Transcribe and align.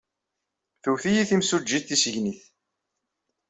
Twet-iyi 0.83 1.23
temsujjit 1.29 1.83
tissegnit. 1.89 2.41